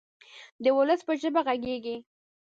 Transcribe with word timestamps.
د 0.63 0.65
ولس 0.77 1.01
په 1.07 1.13
ژبه 1.21 1.41
غږیږي. 1.47 1.95